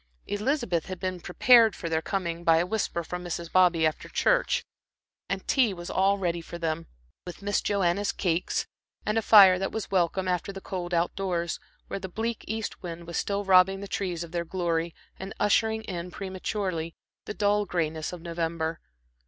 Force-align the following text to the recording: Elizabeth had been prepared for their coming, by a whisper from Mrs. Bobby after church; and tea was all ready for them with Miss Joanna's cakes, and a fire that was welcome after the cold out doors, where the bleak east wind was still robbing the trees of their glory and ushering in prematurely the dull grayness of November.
Elizabeth 0.25 0.87
had 0.87 0.99
been 0.99 1.19
prepared 1.19 1.75
for 1.75 1.87
their 1.87 2.01
coming, 2.01 2.43
by 2.43 2.57
a 2.57 2.65
whisper 2.65 3.03
from 3.03 3.23
Mrs. 3.23 3.51
Bobby 3.51 3.85
after 3.85 4.09
church; 4.09 4.63
and 5.29 5.47
tea 5.47 5.75
was 5.75 5.91
all 5.91 6.17
ready 6.17 6.41
for 6.41 6.57
them 6.57 6.87
with 7.23 7.43
Miss 7.43 7.61
Joanna's 7.61 8.11
cakes, 8.11 8.65
and 9.05 9.15
a 9.15 9.21
fire 9.21 9.59
that 9.59 9.71
was 9.71 9.91
welcome 9.91 10.27
after 10.27 10.51
the 10.51 10.59
cold 10.59 10.91
out 10.91 11.15
doors, 11.15 11.59
where 11.85 11.99
the 11.99 12.09
bleak 12.09 12.43
east 12.47 12.81
wind 12.81 13.05
was 13.05 13.17
still 13.17 13.45
robbing 13.45 13.79
the 13.81 13.87
trees 13.87 14.23
of 14.23 14.31
their 14.31 14.43
glory 14.43 14.95
and 15.19 15.35
ushering 15.39 15.83
in 15.83 16.09
prematurely 16.09 16.95
the 17.25 17.35
dull 17.35 17.67
grayness 17.67 18.11
of 18.11 18.23
November. 18.23 18.79